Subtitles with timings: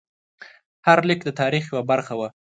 [0.85, 2.29] هر لیک د تاریخ یوه برخه وه.